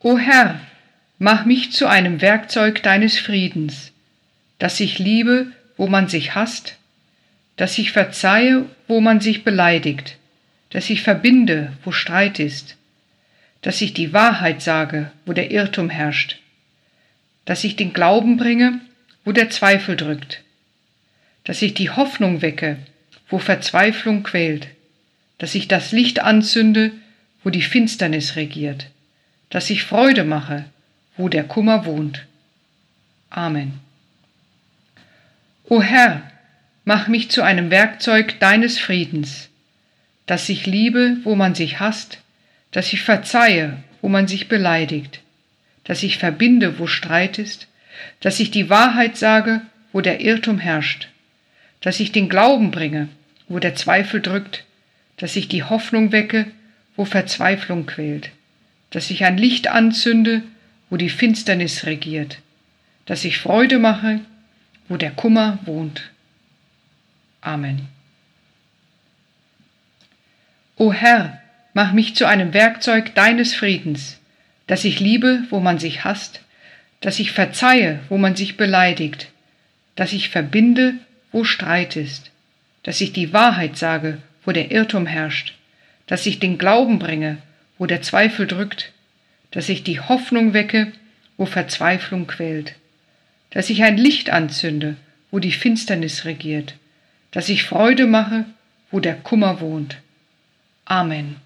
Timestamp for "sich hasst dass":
6.06-7.78, 41.54-42.92, 75.78-77.18